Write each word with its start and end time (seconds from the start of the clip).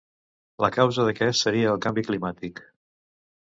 La 0.63 0.69
causa 0.77 1.05
d'aquest 1.07 1.39
seria 1.41 1.75
el 1.75 1.79
canvi 1.85 2.05
climàtic. 2.09 2.65